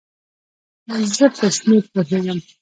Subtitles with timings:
[1.15, 2.39] زه په شمېر پوهیږم